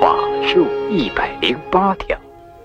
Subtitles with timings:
[0.00, 0.16] 法
[0.46, 2.18] 术一百零八条，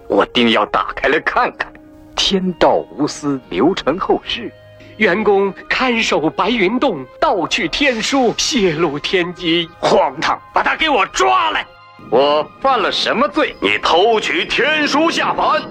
[0.08, 1.70] 我定要打开来看看。
[2.16, 4.50] 天道无私，流传后世。
[4.96, 10.40] 员工看守白云洞，盗取天书，泄露天机，荒唐！
[10.54, 11.68] 把他给我抓来！
[12.10, 13.54] 我犯了什么罪？
[13.60, 15.62] 你偷取天书下凡，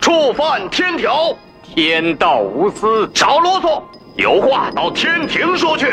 [0.00, 1.36] 触犯天条。
[1.64, 3.82] 天道无私，少啰嗦，
[4.14, 5.92] 有话到天庭说去。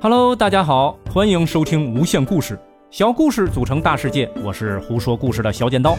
[0.00, 2.56] Hello，大家好，欢迎收听无限故事，
[2.88, 5.96] 小故事组成大世界，我是胡说故事的小剪刀。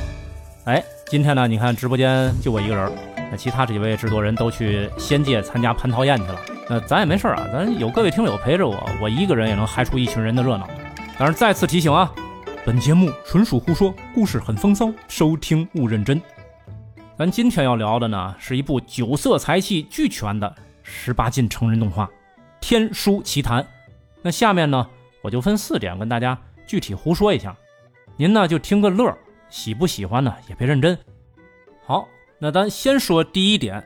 [0.63, 2.89] 哎，今天呢，你看直播间就我一个人，
[3.30, 6.39] 那其他几位制作人都去仙界参加蟠桃宴去了。
[6.70, 10.66] 那咱也没事啊，咱有各位听友陪着我，我一个人也能嗨出一群人的热闹。
[11.17, 12.09] 当然，再次提醒啊，
[12.66, 16.22] 本节目纯属胡说，故事很风骚，收听勿认真。
[17.17, 22.05] 咱今天要聊的呢，是一部九色财气俱全的十八禁成人动画
[22.61, 23.61] 《天书奇谈》。
[24.22, 24.88] 那下面呢，
[25.22, 27.56] 我就分四点跟大家具体胡说一下，
[28.17, 29.17] 您呢就听个乐，
[29.50, 30.98] 喜不喜欢呢也别认真。
[31.86, 33.81] 好，那咱先说第一点，《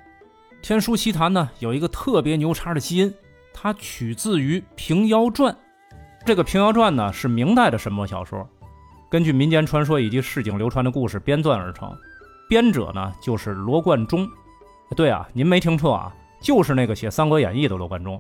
[0.62, 3.14] 天书奇谭》呢有一个特别牛叉的基因，
[3.54, 5.54] 它取自于《平遥传》。
[6.26, 8.48] 这个《平遥传》呢是明代的神魔小说，
[9.10, 11.96] 根据民间传说以及市井流传的故事编撰而成，
[12.50, 14.28] 编者呢就是罗贯中。
[14.96, 18.20] 对啊，您没听错啊，就是那个写《三国演义》的罗贯中。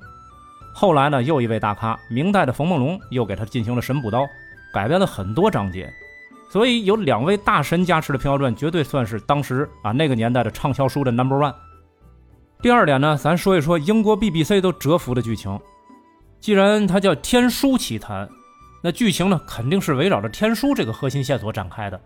[0.73, 4.27] 后来呢，又一位大咖，明代的冯梦龙又给他进行了神补刀，
[4.73, 5.93] 改编了很多章节。
[6.49, 11.53] 所以有两位大神加持的《平遥传》，绝对算是当时啊那个年代的畅销书的 number one。
[12.61, 15.59] 第二点呢，咱说一说英国 BBC 都折服的剧情。
[16.39, 18.27] 既然它叫《天书奇谈》，
[18.81, 21.99] 那剧情呢肯定是围绕着天书这个核心线索展开的。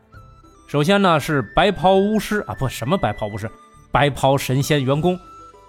[0.68, 3.50] 首先呢是白袍巫师啊，不什么白袍巫师，
[3.92, 5.18] 白袍神仙员工，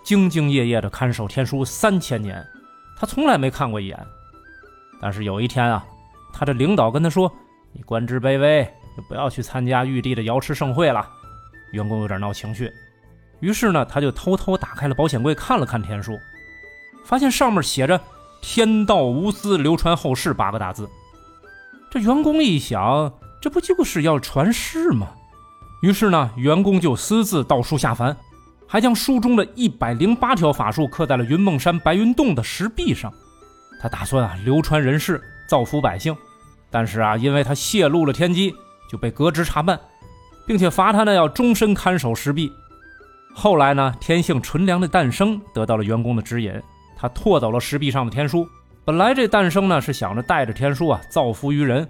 [0.04, 2.44] 兢兢业业的看守天书三千年。
[2.98, 4.06] 他从来没看过一眼，
[5.00, 5.84] 但是有一天啊，
[6.32, 7.32] 他的领导跟他说
[7.72, 8.64] ：“你官职卑微，
[8.96, 11.08] 就不要去参加玉帝的瑶池盛会了。”
[11.72, 12.72] 员工有点闹情绪，
[13.40, 16.18] 于是呢，他就偷偷打开了保险柜看了看天书，
[17.04, 18.00] 发现上面写着
[18.42, 20.88] “天道无私，流传后世”八个大字。
[21.90, 25.08] 这员工一想，这不就是要传世吗？
[25.82, 28.16] 于是呢，员工就私自盗书下凡。
[28.70, 33.10] 还将书中的一百零八条法术刻在了云梦山白云洞的石壁上，
[33.80, 36.14] 他打算啊流传人世，造福百姓。
[36.70, 38.54] 但是啊，因为他泄露了天机，
[38.90, 39.80] 就被革职查办，
[40.46, 42.52] 并且罚他呢要终身看守石壁。
[43.34, 46.52] 后来呢，天性纯良的诞生得到了员工的指引，
[46.94, 48.46] 他拓走了石壁上的天书。
[48.84, 51.88] 本来这诞生呢是想着带着天书啊造福于人，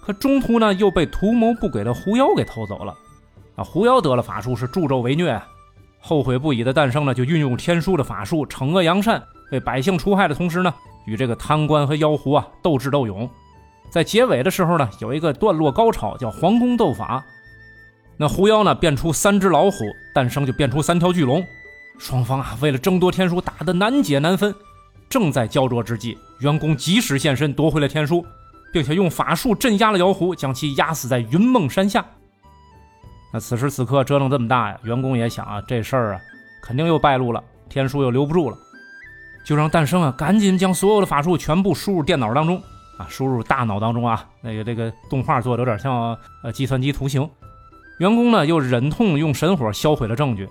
[0.00, 2.94] 可中途呢又被图谋不轨的狐妖给偷走了。
[3.56, 5.44] 啊，狐妖得了法术是助纣为虐啊。
[6.06, 10.74] 后悔不已的诞生呢，就运用天书的法术惩恶扬善，为百姓除害的同时呢，
[11.06, 13.26] 与这个贪官和妖狐啊斗智斗勇。
[13.88, 17.24] 在结尾的时候呢，有一个段落高潮，叫皇宫斗法。
[18.18, 19.78] 那狐妖呢变出三只老虎，
[20.14, 21.42] 诞生就变出三条巨龙。
[21.98, 24.54] 双方啊为了争夺天书打得难解难分。
[25.08, 28.22] 正在焦灼之际，员工及时现身夺回了天书，
[28.70, 32.04] 并且用法术镇压了妖狐，将其压死在云梦山下。
[33.34, 36.20] 那此时此刻折腾这么大呀，员工也想啊，这事儿啊
[36.62, 38.56] 肯定又败露了，天书又留不住了，
[39.44, 42.62] 就让诞生啊赶紧将所有的法术全部输入电脑当中
[42.96, 44.24] 啊，输入大脑当中啊。
[44.40, 47.28] 那个这个动画做的有点像呃计算机图形。
[47.98, 50.48] 员工呢又忍痛用神火销毁了证据。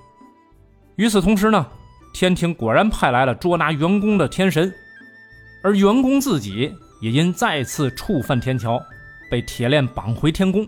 [0.97, 1.65] 与此同时呢，
[2.13, 4.69] 天庭果然派来了捉拿员工的天神，
[5.63, 6.69] 而员工自己
[6.99, 8.77] 也因再次触犯天条，
[9.31, 10.67] 被铁链绑回天宫。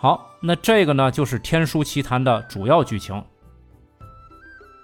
[0.00, 0.33] 好。
[0.46, 3.24] 那这个呢，就是《天书奇谭》的主要剧情。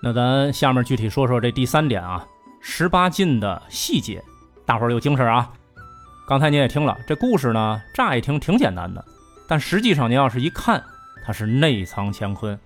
[0.02, 2.26] 那咱下面具体说说这第三点啊，
[2.62, 4.24] 十八禁的细节，
[4.64, 5.52] 大伙儿有精神啊！
[6.26, 9.04] 刚才您也听了，这故事呢，乍一听挺简单的，
[9.46, 10.82] 但实际上您要是一看，
[11.22, 12.58] 它是内藏乾坤。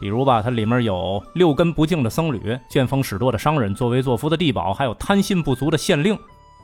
[0.00, 6.18] 比如吧，它里面有六根不净的僧侣、见风使舵的商人、作威作福的地保，还有贪心不足的县令，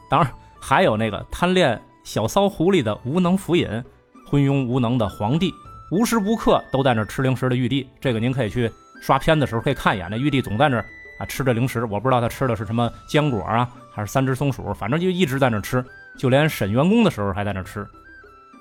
[0.08, 0.28] 当然
[0.58, 3.84] 还有那个贪恋小骚狐狸的无能府尹。
[4.30, 5.52] 昏庸无能的皇帝，
[5.90, 8.70] 无时无刻都在那吃零食的玉帝，这个您可以去
[9.02, 10.06] 刷片的时候可以看一眼。
[10.08, 10.78] 那玉帝总在那
[11.18, 15.84] 啊吃着零食，我不知道他吃的是什么坚果啊，还是三只松鼠，反正就一直在那吃，
[16.16, 17.84] 就连审员工的时候还在那吃。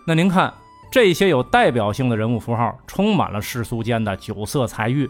[0.07, 0.51] 那您看
[0.91, 5.07] 这些有代表性的人物符号，充满了世俗间的酒色财欲，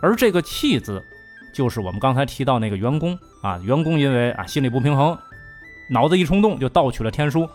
[0.00, 1.02] 而这个气字，
[1.52, 5.18] 就是我们刚才提到那个员工啊，员工因为啊心里不平衡，
[5.90, 7.48] 脑子一冲动就盗取了天书。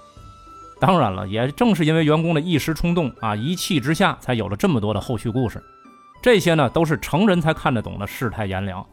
[0.85, 5.63] 当然了，也正是因为员工的一时冲动啊，一气之下，才有了这么多的后续故事。
[6.21, 8.85] 这些呢，都是成人才看得懂的世态炎凉。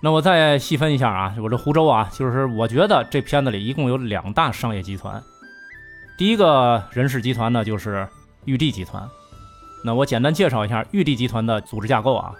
[0.00, 5.22] 那我再细分一下啊，我这湖州啊，就是我觉得这片子里一共有两大商业集团。
[6.16, 8.08] 第一个人事集团呢，就是
[8.46, 9.06] 玉帝集团。
[9.84, 12.32] 那我简单介绍一下玉帝集团的组织架构啊。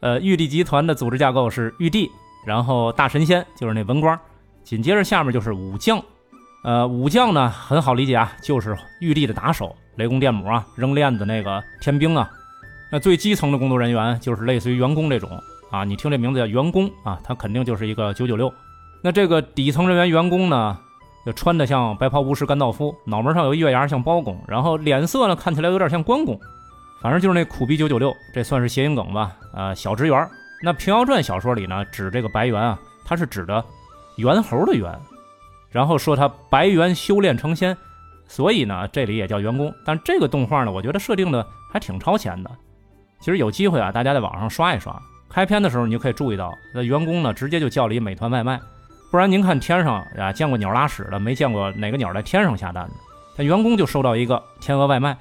[0.00, 2.10] 呃，玉帝集团的组织架构是玉帝，
[2.44, 4.20] 然后大神仙就是那文官，
[4.62, 6.02] 紧接着下面就是武将。
[6.62, 12.30] 呃，武将呢很好理解啊，就是玉帝的打手，雷公电母啊，扔链子那个天兵啊。
[12.90, 15.30] 那最基层的工作人员就是类似于员工这种。
[15.70, 18.52] 啊，你听这名字叫员工啊，他肯定就是一个九九六。
[19.02, 20.78] 那这个底层人员员工呢，
[21.24, 26.38] 就穿的像白袍巫师甘道夫，脑门上有月牙像包公，然后脸色呢看起来有点像关公，
[27.00, 29.32] 反正就是那苦逼九九六，这算是谐音梗吧？
[29.54, 30.28] 呃，小职员。
[30.62, 33.64] 那《平遥传》小说里呢，指这个白猿啊，它是指的
[34.16, 34.92] 猿猴的猿，
[35.72, 37.76] 然后说他白猿修炼成仙，
[38.28, 39.74] 所以呢这里也叫员工。
[39.84, 42.50] 但这个动画呢，我觉得设定的还挺超前的。
[43.18, 44.94] 其实有机会啊，大家在网上刷一刷。
[45.28, 48.60] 开篇的时候，你就可以注意到，那员工呢直接就叫了一美团外卖，
[49.10, 52.94] 不然您看天上啊见过鸟拉屎的，没见过哪个鸟在天上下蛋的。
[53.38, 55.16] 那员工就收到一个天鹅外卖，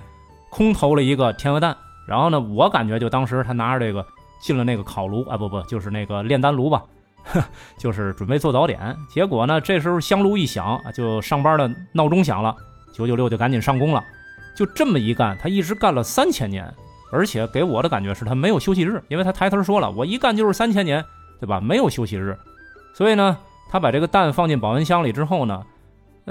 [0.50, 4.06] 空投了一个天鹅蛋，然后呢，我感觉就当时他拿着这个
[4.42, 6.84] 进了那个烤炉啊，不不，就是那个炼丹炉吧，
[7.78, 8.96] 就是准备做早点。
[9.10, 12.56] 结果呢，这时候香炉一响，就上班的闹钟响了，
[12.94, 14.04] 九九六就赶紧上工了，
[14.56, 16.72] 就这么一干，他一直干了三千年。
[17.14, 21.04] 而且给我的感觉是他没有休息日，因为他抬头说了，我一干就是三千年，
[21.42, 21.60] 对吧？
[21.60, 22.38] 没有休息日，
[22.94, 23.38] 所以呢，
[23.70, 25.62] 他把这个蛋放进保温箱里之后呢，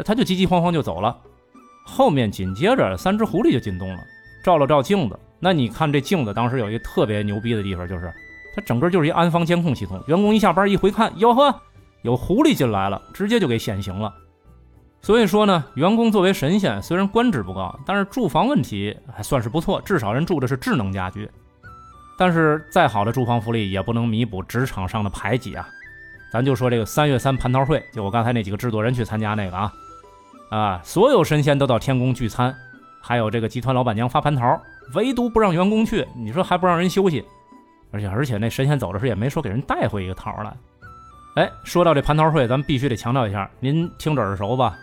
[0.07, 1.15] 他就急急慌慌就走了。
[1.85, 3.99] 后面紧接着三只狐狸就进洞了，
[4.43, 5.19] 照了照镜子。
[5.39, 8.11] 那你看这镜子当时有一个特别牛逼的地方，就是
[8.55, 10.03] 它整个就是一安防监控系统。
[10.07, 11.55] 员工一下班一回看，哟呵，
[12.03, 14.13] 有狐狸进来了，直接就给显形了。
[15.03, 21.31] 所以说呢，员工作为神仙，虽然官职不高，但是住房问题还算是不错，至少人住的是智能家居。
[22.19, 25.67] 但是再好的住房福利也不能弥补职场上的排挤啊！
[26.31, 29.73] 咱就说这个三月三蟠桃会，就我刚才那几个制作人去参加那个啊，
[30.51, 32.55] 啊，所有神仙都到天宫聚餐，
[33.01, 34.61] 还有这个集团老板娘发蟠桃，
[34.95, 37.25] 唯独不让员工去，你说还不让人休息？
[37.91, 40.53] 而且而且那神仙走的时候也没说给人带回一个桃来。
[41.37, 44.77] 哎，说到这蟠桃会，咱们必须得强调一下，您听着耳熟吧？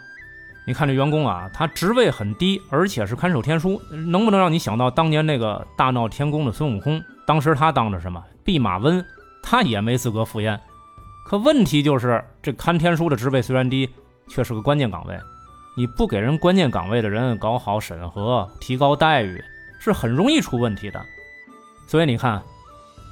[0.65, 7.01] 你看这员工啊，他职位很低，而且是看守天书，能不能让你想到当年那个大闹天宫的孙悟空？
[7.25, 9.03] 当时他当着什么弼马温，
[9.41, 10.59] 他也没资格赴宴。
[11.25, 13.89] 可问题就是，这看天书的职位虽然低，
[14.29, 15.17] 却是个关键岗位。
[15.75, 19.43] 你不给人关键岗位的人搞好审核，提高待遇，
[19.79, 21.01] 是很容易出问题的。
[21.85, 22.41] 所以你看，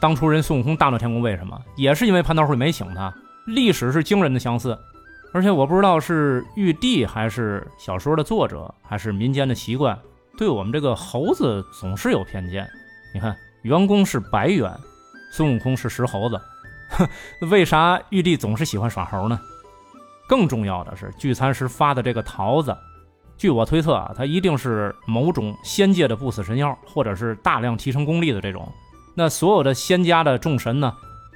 [0.06, 1.60] 当初人孙悟空大闹天宫，为什么？
[1.76, 3.12] 也是因为蟠桃会没请他。
[3.48, 4.78] 历史是惊人的相似。
[5.34, 9.98] 而且我不知道是玉帝还是小说的作者，还是民间的习惯，
[10.38, 12.70] 对我们这个猴子总是有偏见。
[13.16, 14.72] 你看，员工是白猿，
[15.32, 16.40] 孙悟空是石猴子，
[17.50, 19.40] 为啥玉帝总是喜欢耍猴呢？
[20.28, 22.78] 更重要的是，聚餐时发的这个桃子，
[23.40, 28.72] 据我推测啊，它一定是某种仙界的不死神药，或者是大量提升功力的这种。
[29.16, 30.94] 那所有的仙家的众神呢，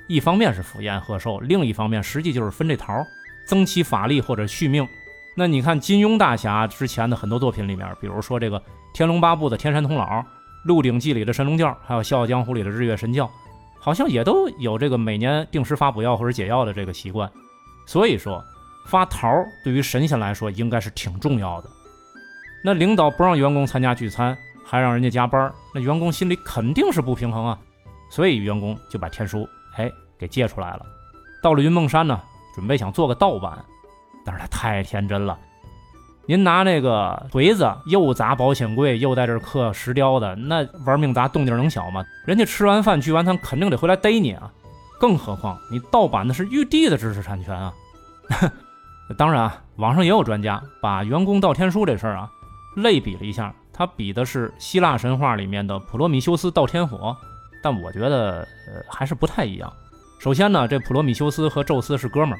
[0.07, 3.03] 一方面是赴宴贺寿，另一方面实际就是分这桃。
[3.47, 4.87] 增其法力或者续命，
[5.35, 8.59] 那你看金庸大侠之前的很多作品里面，比如说这个
[8.93, 10.21] 《天龙八部》的天山童姥，
[10.61, 13.27] 《鹿鼎记》里的神龙教，还有《笑傲江湖》里的日月神教，
[13.79, 17.27] 好像也都有这个每年定时发补药或者解药的这个习惯。
[17.87, 18.45] 所以说，
[18.85, 19.27] 发桃
[19.63, 21.69] 对于神仙来说应该是挺重要的。
[22.63, 27.57] 那领导不让员工参加聚餐，还让人家加班，那员工心里肯定是不平衡啊。
[28.09, 30.85] 所以员工就把天书哎给借出来了。
[31.41, 32.19] 到了云梦山呢。
[32.55, 33.63] 准备想做个盗版，
[34.25, 35.37] 但是他太天真了。
[36.25, 42.03] 您拿那个锤子又砸保险柜，又在这刻石雕的，那玩命砸动静能小吗？
[42.25, 44.51] 人家吃完饭聚完餐肯定得回来逮你啊！
[44.99, 47.73] 更何况你盗版的是玉帝的知识产权啊！
[49.15, 52.29] 当然啊，网上也有专家把员工盗天书这事儿啊
[52.75, 57.15] 类比了一下，他比的是希腊神话里面的普罗米修斯盗天火，
[57.61, 59.71] 但我觉得呃还是不太一样。
[60.19, 62.39] 首先呢，这普罗米修斯和宙斯是哥们儿。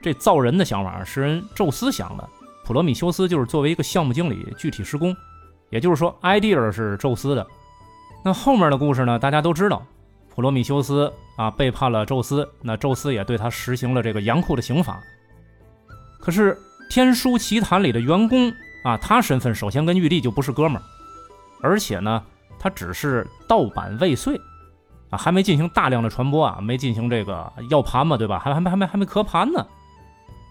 [0.00, 2.28] 这造人的想法是人宙斯想的，
[2.64, 5.14] 普罗米修斯就是作为一个项目经理具体施工，
[5.70, 7.44] 也就是说，idea 是宙斯的。
[8.24, 9.84] 那后面的故事呢，大家都知道，
[10.32, 15.00] 普罗米修斯啊背叛了宙斯，那宙斯也对他实行了这个严酷的刑罚。
[16.20, 16.54] 可是
[16.88, 18.52] 《天书奇谭》里的员工
[18.84, 20.82] 啊，他身份首先跟玉帝就不是哥们儿，
[21.60, 22.22] 而且呢，
[22.56, 24.40] 他只是盗版未遂。
[25.10, 28.38] 啊，还没进行大量的传播啊，没进行这个要盘嘛，对吧？
[28.38, 29.66] 还还没还没还没磕盘呢，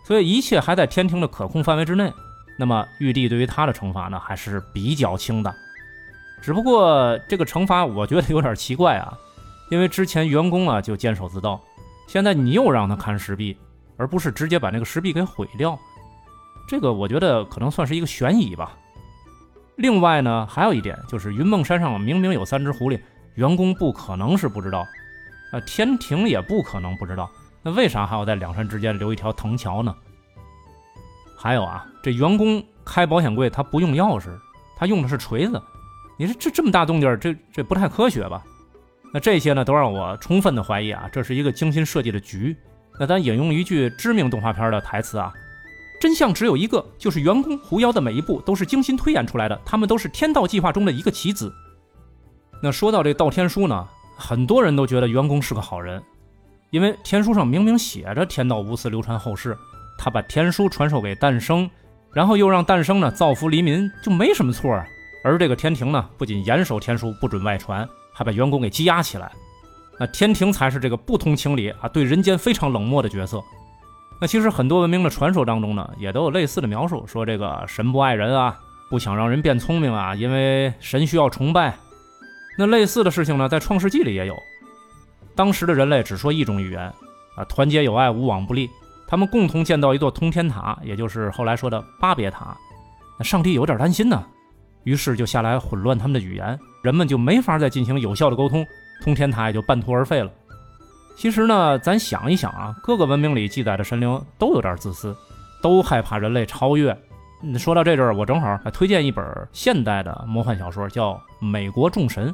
[0.04, 2.12] 所以一切还在天庭的可控范围之内。
[2.60, 5.54] 那么玉帝对于他的惩罚呢，还是比较轻的。
[6.42, 9.16] 只不过这个惩罚我觉得有点奇怪啊，
[9.70, 11.62] 因为之前员工啊就监守自盗，
[12.08, 13.56] 现在你又让他看石壁，
[13.96, 15.78] 而不是直接把那个石壁给毁掉，
[16.68, 18.76] 这个我觉得可能算是一个悬疑吧。
[19.76, 23.00] 另外呢，还有一点就是云梦山上明明有三只狐狸，
[23.38, 24.86] 员工不可能是不知道，
[25.52, 27.30] 呃，天庭也不可能不知道，
[27.62, 29.96] 那为啥还要在两山之间留一条藤桥呢？
[31.38, 34.30] 还有啊，这员工开保险柜他不用钥匙，
[34.76, 35.62] 他用的是锤子，
[36.18, 38.44] 你说这这么大动静，这这不太科学吧？
[39.14, 42.58] 那这些呢，都让我充分的怀疑啊，这是一个精心设计的局。
[43.00, 45.32] 那咱引用一句知名动画片的台词啊。
[46.02, 51.54] 真相只有一个，就是员工狐妖的每一步都是精心推演出来的，他们都是天道计划中的一个棋子。
[52.62, 56.02] 那说到这道天书呢，很多人都觉得员工是个好人，
[56.72, 59.58] 因为天书上明明写着天道无私，流传后世，
[59.98, 61.70] 他把天书传授给诞生，
[62.14, 64.86] 然后又让诞生呢造福黎民，就没什么错啊。
[65.24, 69.32] 而这个天庭呢，不仅严守天书不准外传，还把员工给羁押起来。
[70.00, 73.42] 那天庭才是这个不通情理啊，对人间非常冷漠的角色。
[74.20, 78.58] 那其实很多文明的传说当中呢，也都有类似的描述，说这个神不爱人啊，
[78.90, 81.78] 不想让人变聪明啊，因为神需要崇拜。
[82.58, 84.36] 那类似的事情呢，在创世纪里也有。
[85.36, 86.82] 当时的人类只说一种语言
[87.36, 88.68] 啊，团结友爱，无往不利。
[89.08, 92.58] 他们共同建造一座通天塔，也就是后来说的巴别塔。
[93.18, 94.26] 那上帝有点担心呢，
[94.84, 98.66] 于是就下来混乱他们的语言，人们就没法再进行有效的沟通，
[99.04, 100.32] 通天塔也就半途而废了。
[101.16, 105.16] 其实呢，咱想一想啊，各个文明里记载的神灵都有点自私，
[105.62, 106.96] 都害怕人类超越。
[107.58, 109.24] 说到这阵儿，我正好推荐一本
[109.54, 112.30] 现代的魔幻小说，叫《美国众神》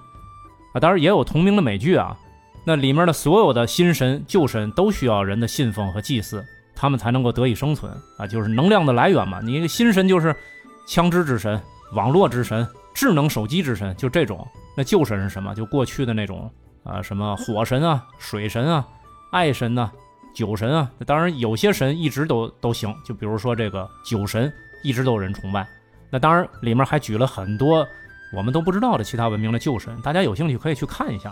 [0.74, 2.18] 啊，当然也有同名的美剧啊。
[2.65, 6.44] 那里面的所有的新神、旧神都需要人的信奉和祭祀，
[6.75, 9.39] 他们才能够得以生存啊，就是能量的来源嘛。
[9.42, 10.36] 你一个新神就是
[10.88, 11.62] 枪支之神、
[11.94, 14.48] 网络之神、智能手机之神，就这种。
[14.75, 15.53] 那旧神是什么？
[15.56, 16.51] 就过去的那种。
[16.84, 18.86] 啊，什么火神啊、水神啊、
[19.32, 19.89] 爱神呐、
[20.34, 24.51] 酒神啊，当然有些神一直都都行，就比如说这个酒神
[24.84, 25.65] 一直都有人崇拜。
[26.10, 27.88] 那当然里面还举了很多
[28.35, 31.31] 我们都不知道的其他文明的旧神，大家有兴趣可以去看一下。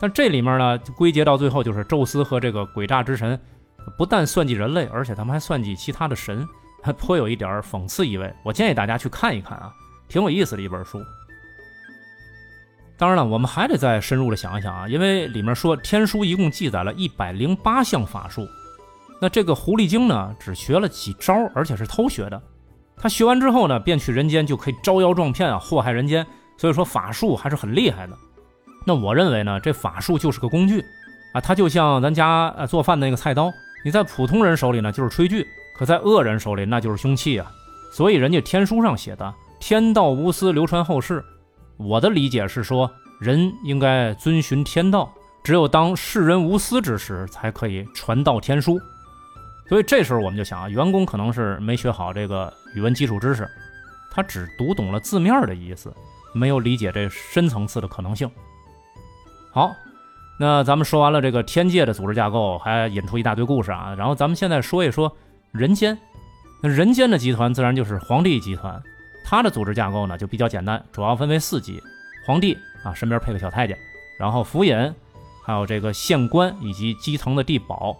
[0.00, 3.38] 但这里面呢，归结到最后就是宙斯和这个诡诈之神
[3.98, 6.48] 不但算计人类，而且他们还算计其他的神，
[6.82, 8.32] 还颇有一点讽刺意味。
[8.42, 9.70] 我建议大家去看一看啊，
[10.08, 11.02] 挺有意思的一本书。
[12.96, 18.46] 当然了，我们还得再深入的想一想啊，因为里面说天书一共记载了一百零八项法术，
[19.20, 22.42] 那这个狐狸精呢，只学了几招，而且是偷学的。
[23.00, 26.26] 他学完之后呢，便去人间就可以招摇撞骗啊，祸害人间。
[26.58, 28.12] 所以说法术还是很厉害的。
[28.84, 30.84] 那我认为呢，这法术就是个工具
[31.32, 33.50] 啊，它就像咱家呃做饭的那个菜刀，
[33.82, 35.46] 你在普通人手里呢就是炊具，
[35.78, 37.50] 可在恶人手里那就是凶器啊。
[37.94, 41.24] 所以人家天书上写的“天道无私，流传后世”。
[41.78, 45.10] 我的理解是说，人应该遵循天道，
[45.42, 48.78] 只有当世人无私之时，才可以传道天书。
[49.70, 53.48] 所以这时候我们就想啊，员工可能是没学好这个语文基础知识，
[54.10, 55.94] 他只读懂了字面的意思，
[56.34, 58.28] 没有理解这深层次的可能性。
[59.52, 59.72] 好，
[60.40, 63.94] 那咱们说完了这个天界的组织架构，还引出一大堆故事啊。
[63.96, 65.16] 然后咱们现在说一说
[65.52, 65.96] 人间，
[66.60, 68.82] 那人间的集团自然就是皇帝集团。
[69.24, 71.80] 它的组织架构呢就比较简单，主要分为四级：
[72.26, 73.78] 皇帝啊，身边配个小太监，
[74.18, 74.92] 然后府尹，
[75.44, 77.96] 还有这个县官以及基层的地保。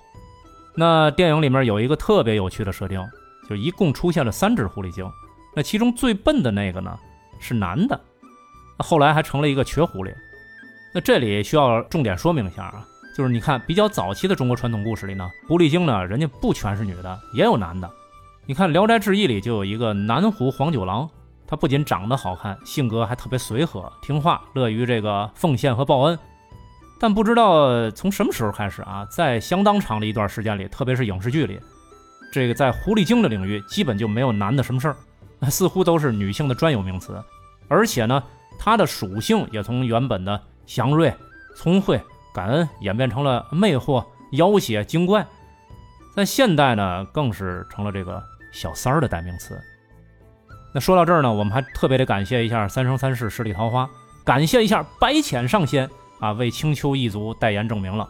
[0.81, 3.07] 那电影里面有一个特别有趣的设定，
[3.47, 5.07] 就一共出现了三只狐狸精。
[5.55, 6.99] 那其中最笨的那个呢
[7.39, 8.01] 是男的，
[8.79, 10.11] 后来还成了一个瘸狐狸。
[10.95, 12.83] 那这里需要重点说明一下啊，
[13.15, 17.91] 就是你看比较早期的中国传统故事里呢，狐狸精呢人家不全是女的，也有男的。
[18.47, 21.07] 你看《聊斋志异》里就有一个南湖黄九郎。
[21.47, 26.19] 他不仅长得好看，性格还特别随和、听话，乐于这个奉献和报恩。
[27.01, 31.59] 但不知道从什么时候开始啊，在相当长的一段时间里，特别是影视剧里，
[32.31, 34.97] 这个在狐狸精的领域基本就没有男的什么事儿，
[35.51, 37.19] 似乎都是女性的专有名词。
[37.69, 38.23] 而且呢，
[38.59, 41.11] 它的属性也从原本的祥瑞、
[41.57, 41.99] 聪慧、
[42.35, 45.27] 感恩演变成了魅惑、妖邪、精怪，
[46.15, 49.59] 在现代呢，更是成了这个小三儿的代名词。
[50.75, 53.89] 那说到这儿呢，我们还特别得感谢一下三生三世十里桃花，
[54.23, 55.89] 感谢一下白浅上仙
[56.21, 58.09] 啊，为青丘一族代言证明了。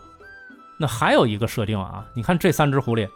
[0.79, 3.09] 那还有一个设定啊，你看这三只狐狸，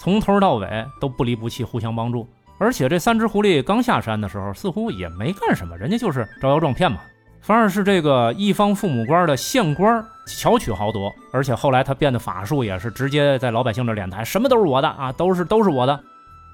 [0.00, 2.26] 从头到尾都不离不弃，互相帮助。
[2.58, 6.98] 而且这三只狐狸刚下山的时候，似乎也没干什么，人家就是招摇撞骗嘛。
[7.40, 15.98] 反而是这个一方父母官的县官巧取豪夺，而且后来他变的法术也是直接在老百姓这敛财，什么都是我的啊，都是都是我的。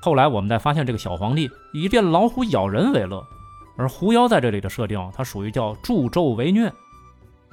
[0.03, 3.27] 后来我们再发现，这个小皇帝以变老虎咬人为乐，
[3.77, 6.69] 而狐妖在这里的设定，它属于叫助纣为虐。《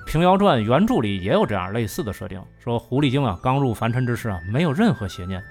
[0.05, 5.41] 平遥传》原著里也有这样类似的设定，说狐狸精啊刚入凡尘之时啊没有任何邪念，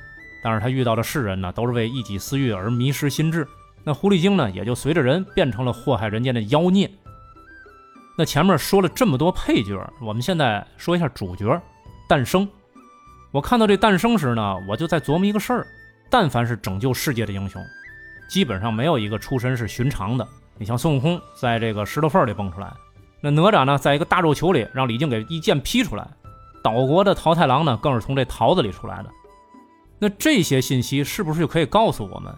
[0.43, 3.47] 但是他遇到的世人呢都是为一己私欲而迷失心智，
[3.85, 6.91] 那狐狸精呢也就随着人变成了祸害人间的妖孽。
[8.19, 11.59] 那前面说了这么多配角，我们现在说一下主角
[12.07, 12.47] 诞生。
[13.31, 15.67] 我看到这诞生时呢，我就在琢磨一个事儿：
[16.11, 17.63] 但凡是拯救世界的英雄，
[18.29, 20.29] 基本上没有一个出身是寻常的。
[20.59, 22.71] 你像孙悟空在这个石头缝里蹦出来。
[23.23, 26.05] 那哪吒呢，在一个大肉球里让李靖给一剑劈出来；
[26.63, 29.11] 岛国的桃太郎呢，更是从这桃子里出来的。
[29.99, 32.35] 那这些信息是不是就可以告诉我们，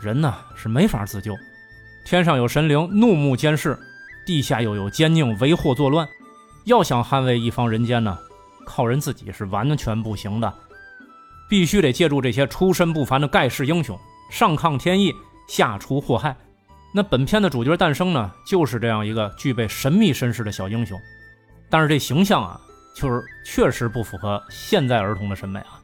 [0.00, 1.32] 人呢是没法自救？
[2.04, 3.78] 天上有神灵怒目监视，
[4.26, 6.08] 地下又有奸佞为祸作乱，
[6.64, 8.18] 要想捍卫一方人间呢，
[8.64, 10.52] 靠人自己是完全不行的，
[11.48, 13.96] 必须得借助这些出身不凡的盖世英雄，
[14.30, 15.14] 上抗天意，
[15.46, 16.36] 下除祸害。
[16.96, 20.98] 那本片的主角诞生呢，就是这样一个具备神秘身世的小英雄，
[21.68, 22.58] 但是这形象啊，
[22.94, 25.78] 就是确实不符合现在儿童的审美啊。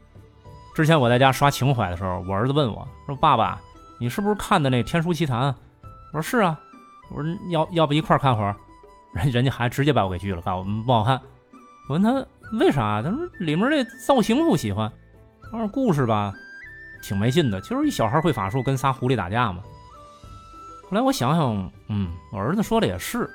[0.75, 3.61] 之前我在家刷情怀的时候，我儿子问我说：“爸爸，
[3.99, 5.53] 你是不是看的那《天书奇谭》？”
[6.15, 6.59] 我说：“是啊。”
[7.15, 8.57] 我说：“要要不一块儿看会儿？”
[9.13, 11.21] 人人家还直接把我给拒了，告诉我不好看。
[11.91, 12.27] 我问他
[12.59, 14.91] 为啥，他说里面这造型不喜欢，
[15.51, 16.33] 他说故事吧，
[17.03, 19.63] 挺没劲的，就是一小孩会法术跟仨狐狸打架嘛。
[20.93, 23.27] 后来我想想，嗯，我儿子说的也是，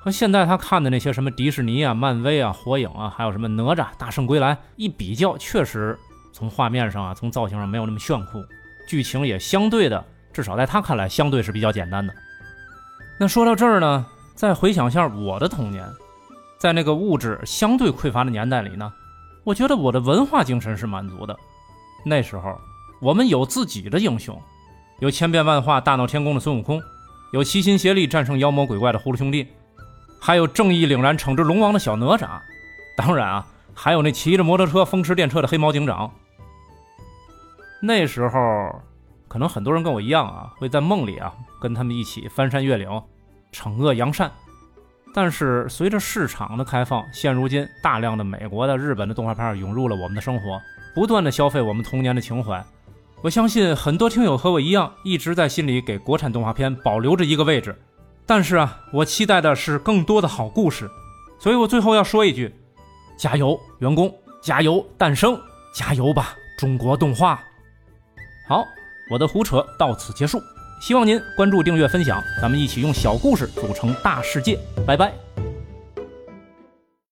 [0.00, 5.96] 和现在他看的那些什么迪士尼啊、漫威啊、火影啊，还有什么哪吒、大圣归来一比较，确实
[6.32, 8.42] 从画面上啊、从造型上没有那么炫酷，
[8.88, 12.12] 剧情也相对的，至少在他看来相对是比较简单的。
[13.20, 14.04] 那说到这儿呢，
[14.34, 15.88] 再回想一下我的童年，
[16.58, 18.92] 在那个物质相对匮乏的年代里呢，
[19.44, 21.38] 我觉得我的文化精神是满足的。
[22.04, 22.60] 那时候
[23.00, 24.36] 我们有自己的英雄。
[25.00, 26.80] 有千变万化、大闹天宫的孙悟空，
[27.32, 29.48] 有齐心协力战胜妖魔鬼怪的葫芦兄弟，
[30.20, 32.28] 还有正义凛然惩治龙王的小哪吒，
[32.98, 36.10] 当然啊，还有那骑着摩托车风驰电掣的黑猫警长。
[37.82, 38.82] 那时候，
[39.26, 41.32] 可能很多人跟我一样啊，会在梦里啊
[41.62, 42.86] 跟他们一起翻山越岭、
[43.52, 44.30] 惩恶扬善。
[45.14, 50.60] 但是随着市场的开放，现如今大量的美国的、日本的动画片涌入了我们的生活，
[50.94, 52.62] 不断的消费我们童年的情怀。
[53.22, 57.76] 我相信很多听友和我一样，一直在心里给国产动画片保留着一个位置。
[58.24, 60.88] 但是啊，我期待的是更多的好故事，
[61.38, 62.54] 所以我最后要说一句：
[63.18, 64.14] 加油，员工！
[64.40, 65.38] 加油，诞生！
[65.74, 67.38] 加油吧，中国动画！
[68.48, 68.64] 好，
[69.10, 70.40] 我的胡扯到此结束，
[70.80, 74.58] 希望您关注、订阅、分享，咱们一起用小故事组成大世界。
[74.86, 75.12] 拜拜。